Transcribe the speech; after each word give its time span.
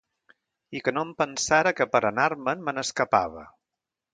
I 0.77 0.81
que 0.87 0.93
no 0.95 1.03
em 1.07 1.11
pensara 1.19 1.73
que, 1.81 1.87
per 1.97 2.03
anar-me’n, 2.11 2.67
me 2.71 2.75
n’escapava. 2.79 3.45